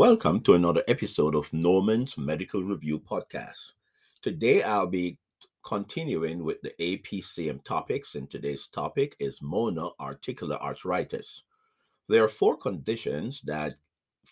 Welcome 0.00 0.40
to 0.44 0.54
another 0.54 0.82
episode 0.88 1.34
of 1.34 1.52
Norman's 1.52 2.16
Medical 2.16 2.62
Review 2.62 2.98
Podcast. 2.98 3.72
Today 4.22 4.62
I'll 4.62 4.86
be 4.86 5.18
continuing 5.62 6.42
with 6.42 6.62
the 6.62 6.72
APCM 6.80 7.62
topics, 7.64 8.14
and 8.14 8.30
today's 8.30 8.66
topic 8.68 9.14
is 9.18 9.40
monoarticular 9.40 10.58
arthritis. 10.58 11.42
There 12.08 12.24
are 12.24 12.28
four 12.28 12.56
conditions 12.56 13.42
that 13.42 13.74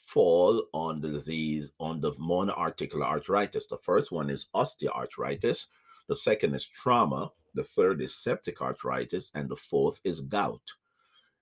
fall 0.06 0.64
under 0.72 1.20
the 1.20 1.68
on 1.78 2.00
the 2.00 2.12
monoarticular 2.12 3.04
arthritis. 3.04 3.66
The 3.66 3.76
first 3.76 4.10
one 4.10 4.30
is 4.30 4.46
osteoarthritis, 4.54 5.66
the 6.06 6.16
second 6.16 6.54
is 6.54 6.66
trauma, 6.66 7.30
the 7.52 7.64
third 7.64 8.00
is 8.00 8.14
septic 8.14 8.62
arthritis, 8.62 9.30
and 9.34 9.50
the 9.50 9.56
fourth 9.56 10.00
is 10.02 10.22
gout. 10.22 10.62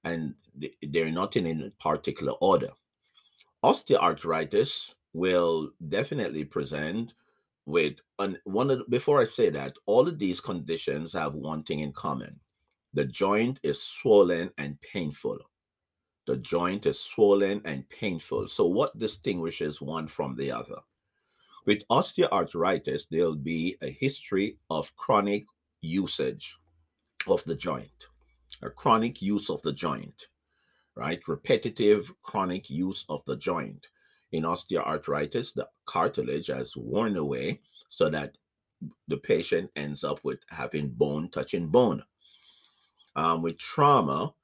And 0.03 0.35
they're 0.83 1.13
not 1.13 1.37
in 1.37 1.47
any 1.47 1.71
particular 1.79 2.33
order. 2.41 2.71
Osteoarthritis 3.67 4.95
will 5.13 5.73
definitely 5.89 6.45
present 6.45 7.15
with 7.65 7.97
and 8.21 8.39
one 8.45 8.71
of 8.71 8.79
the, 8.79 8.85
before 8.85 9.21
I 9.21 9.25
say 9.25 9.51
that, 9.51 9.75
all 9.87 10.07
of 10.07 10.21
these 10.21 10.41
conditions 10.41 11.13
have 11.15 11.35
one 11.35 11.65
thing 11.65 11.81
in 11.81 11.91
common. 11.93 12.39
The 12.95 13.07
joint 13.07 13.59
is 13.65 13.83
swollen 13.83 14.53
and 14.57 14.81
painful. 14.81 15.39
The 16.29 16.37
joint 16.37 16.87
is 16.87 17.01
swollen 17.01 17.61
and 17.65 17.89
painful. 17.89 18.47
So 18.47 18.67
what 18.67 18.97
distinguishes 19.01 19.81
one 19.81 20.07
from 20.07 20.37
the 20.37 20.53
other? 20.53 20.77
With 21.65 21.89
osteoarthritis, 21.89 23.09
there'll 23.11 23.35
be 23.35 23.77
a 23.83 23.91
history 23.91 24.59
of 24.71 24.95
chronic 24.95 25.45
usage 25.81 26.57
of 27.27 27.43
the 27.43 27.57
joint, 27.57 28.07
a 28.63 28.71
chronic 28.71 29.21
use 29.21 29.51
of 29.51 29.61
the 29.63 29.73
joint, 29.73 30.29
right? 30.97 31.21
Repetitive 31.29 32.13
chronic 32.23 32.71
use 32.71 33.05
of 33.09 33.25
the 33.27 33.37
joint. 33.37 33.89
In 34.33 34.43
osteoarthritis, 34.43 35.55
the 35.55 35.69
cartilage 35.85 36.49
has 36.49 36.77
worn 36.77 37.17
away 37.17 37.61
so 37.89 38.09
that 38.11 38.37
the 39.09 39.17
patient 39.17 39.71
ends 39.77 40.05
up 40.05 40.21
with 40.25 40.41
having 40.49 40.89
bone 40.89 41.31
touching 41.31 41.69
bone. 41.69 42.03
Um, 43.15 43.43
with 43.43 43.59
trauma, 43.59 44.35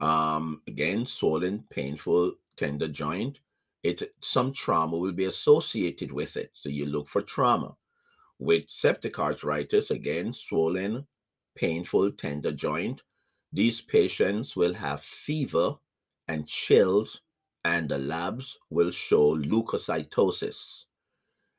um, 0.00 0.62
again, 0.66 1.06
swollen, 1.06 1.64
painful, 1.70 2.34
tender 2.56 2.88
joint, 2.88 3.40
it 3.82 4.12
some 4.20 4.52
trauma 4.52 4.96
will 4.96 5.12
be 5.12 5.24
associated 5.24 6.12
with 6.12 6.36
it. 6.36 6.50
So 6.52 6.68
you 6.68 6.86
look 6.86 7.08
for 7.08 7.22
trauma. 7.22 7.76
With 8.38 8.64
septic 8.68 9.18
arthritis, 9.18 9.90
again, 9.90 10.32
swollen, 10.32 11.06
painful, 11.54 12.12
tender 12.12 12.52
joint, 12.52 13.02
these 13.52 13.80
patients 13.80 14.54
will 14.54 14.74
have 14.74 15.02
fever 15.02 15.74
and 16.30 16.46
chills 16.46 17.22
and 17.64 17.88
the 17.88 17.98
labs 17.98 18.56
will 18.70 18.92
show 18.92 19.36
leukocytosis. 19.36 20.84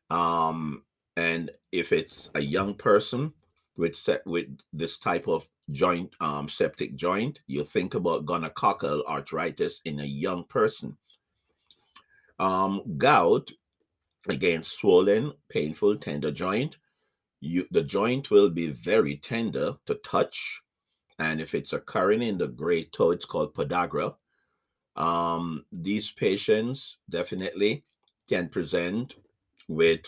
Um, 0.09 0.83
and 1.17 1.51
if 1.71 1.91
it's 1.91 2.31
a 2.35 2.41
young 2.41 2.75
person 2.75 3.33
with 3.77 4.09
with 4.25 4.47
this 4.71 4.97
type 4.97 5.27
of 5.27 5.47
joint 5.71 6.15
um, 6.21 6.47
septic 6.47 6.95
joint, 6.95 7.41
you 7.47 7.63
think 7.63 7.95
about 7.95 8.25
gonococcal 8.25 9.05
arthritis 9.05 9.81
in 9.83 9.99
a 9.99 10.05
young 10.05 10.45
person. 10.45 10.97
Um, 12.39 12.81
gout, 12.97 13.51
again, 14.29 14.63
swollen, 14.63 15.33
painful, 15.49 15.97
tender 15.97 16.31
joint. 16.31 16.77
You, 17.41 17.67
the 17.71 17.83
joint 17.83 18.31
will 18.31 18.49
be 18.49 18.67
very 18.71 19.17
tender 19.17 19.75
to 19.85 19.95
touch, 19.95 20.61
and 21.19 21.41
if 21.41 21.53
it's 21.53 21.73
occurring 21.73 22.21
in 22.21 22.37
the 22.37 22.47
great 22.47 22.93
toe, 22.93 23.11
it's 23.11 23.25
called 23.25 23.53
podagra. 23.53 24.15
Um, 24.95 25.65
these 25.71 26.11
patients 26.11 26.97
definitely 27.09 27.83
can 28.27 28.49
present 28.49 29.15
with 29.67 30.01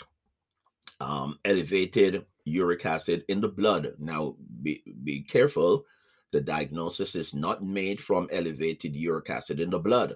um, 1.00 1.40
elevated 1.46 2.26
uric 2.46 2.86
acid 2.86 3.24
in 3.28 3.42
the 3.42 3.50
blood. 3.50 3.94
Now, 4.00 4.36
be, 4.62 4.84
be 5.04 5.22
careful. 5.22 5.86
The 6.32 6.42
diagnosis 6.42 7.16
is 7.16 7.34
not 7.34 7.64
made 7.64 8.02
from 8.02 8.28
elevated 8.32 8.96
uric 8.96 9.30
acid 9.30 9.60
in 9.60 9.70
the 9.70 9.80
blood. 9.80 10.14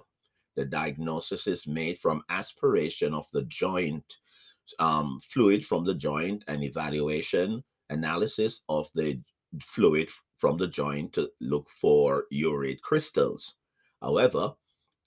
The 0.56 0.64
diagnosis 0.64 1.46
is 1.46 1.66
made 1.66 1.98
from 1.98 2.22
aspiration 2.28 3.14
of 3.14 3.26
the 3.32 3.44
joint 3.44 4.18
um, 4.78 5.20
fluid 5.32 5.64
from 5.64 5.84
the 5.84 5.94
joint 5.94 6.44
and 6.48 6.62
evaluation 6.62 7.62
analysis 7.90 8.62
of 8.68 8.90
the 8.94 9.20
fluid 9.62 10.10
from 10.36 10.56
the 10.56 10.66
joint 10.66 11.12
to 11.14 11.30
look 11.40 11.68
for 11.80 12.24
urate 12.32 12.80
crystals. 12.82 13.54
However, 14.00 14.54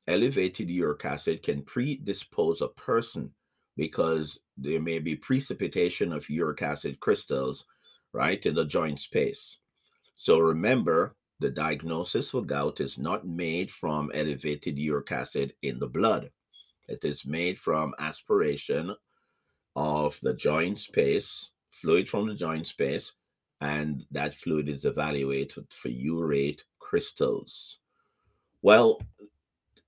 elevated 0.08 0.70
uric 0.70 1.06
acid 1.06 1.44
can 1.44 1.64
predispose 1.64 2.62
a 2.62 2.68
person 2.70 3.32
because 3.78 4.40
there 4.58 4.82
may 4.82 5.00
be 5.00 5.16
precipitation 5.16 6.12
of 6.12 6.30
uric 6.30 6.62
acid 6.62 7.00
crystals, 7.00 7.66
right, 8.14 8.46
in 8.46 8.56
the 8.56 8.66
joint 8.66 9.00
space. 9.00 9.58
So 10.16 10.40
remember, 10.40 11.16
the 11.40 11.50
diagnosis 11.50 12.32
for 12.32 12.44
gout 12.44 12.80
is 12.80 13.00
not 13.00 13.26
made 13.26 13.72
from 13.72 14.12
elevated 14.14 14.78
uric 14.78 15.12
acid 15.12 15.54
in 15.62 15.80
the 15.80 15.88
blood. 15.88 16.30
It 16.88 17.04
is 17.04 17.26
made 17.26 17.58
from 17.58 17.96
aspiration 17.98 18.96
of 19.76 20.20
the 20.22 20.34
joint 20.34 20.78
space, 20.78 21.52
fluid 21.70 22.10
from 22.10 22.28
the 22.28 22.36
joint 22.36 22.68
space, 22.68 23.14
and 23.62 24.06
that 24.12 24.36
fluid 24.36 24.68
is 24.68 24.86
evaluated 24.86 25.66
for 25.72 25.90
urate 25.90 26.62
crystals. 26.80 27.80
Well, 28.62 29.02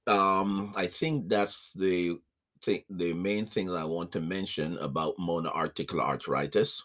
um, 0.08 0.74
I 0.76 0.88
think 0.88 1.30
that's 1.30 1.72
the 1.74 2.20
thing, 2.62 2.84
the 2.90 3.14
main 3.14 3.46
thing 3.46 3.68
that 3.68 3.78
I 3.78 3.86
want 3.86 4.12
to 4.14 4.22
mention 4.22 4.78
about 4.78 5.18
monoarticular 5.18 6.02
arthritis. 6.02 6.84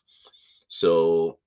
So, 0.69 1.39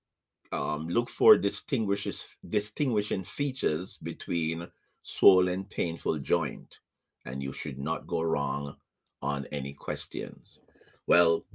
um, 0.52 0.88
look 0.88 1.10
for 1.10 1.38
distinguishes 1.38 2.38
distinguishing 2.50 3.24
features 3.24 3.98
between 4.00 4.68
swollen, 5.04 5.66
painful 5.66 6.18
joint, 6.20 6.80
and 7.26 7.42
you 7.42 7.54
should 7.54 7.80
not 7.80 8.08
go 8.08 8.22
wrong 8.22 8.76
on 9.22 9.46
any 9.52 9.74
questions. 9.74 10.60
Well, 11.08 11.46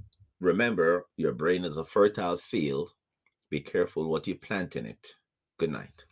remember, 0.40 1.06
your 1.16 1.32
brain 1.32 1.64
is 1.64 1.76
a 1.76 1.84
fertile 1.84 2.36
field. 2.36 2.90
Be 3.50 3.60
careful 3.60 4.08
what 4.08 4.26
you 4.26 4.34
plant 4.34 4.76
in 4.76 4.86
it. 4.86 5.16
Good 5.58 5.70
night. 5.70 6.06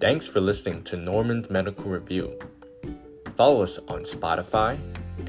Thanks 0.00 0.26
for 0.26 0.40
listening 0.40 0.82
to 0.84 0.96
Norman's 0.96 1.50
Medical 1.50 1.84
Review. 1.90 2.30
Follow 3.36 3.62
us 3.62 3.78
on 3.86 4.04
Spotify, 4.04 4.78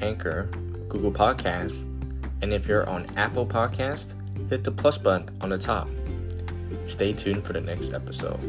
Anchor, 0.00 0.44
Google 0.88 1.12
Podcasts, 1.12 1.82
and 2.40 2.54
if 2.54 2.66
you're 2.66 2.88
on 2.88 3.04
Apple 3.18 3.44
Podcast, 3.44 4.14
hit 4.48 4.64
the 4.64 4.70
plus 4.70 4.96
button 4.96 5.28
on 5.42 5.50
the 5.50 5.58
top. 5.58 5.90
Stay 6.86 7.12
tuned 7.12 7.44
for 7.44 7.52
the 7.52 7.60
next 7.60 7.92
episode. 7.92 8.40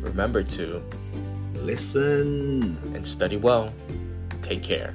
Remember 0.00 0.44
to 0.44 0.80
listen 1.54 2.78
and 2.94 3.04
study 3.04 3.36
well. 3.36 3.74
Take 4.42 4.62
care. 4.62 4.94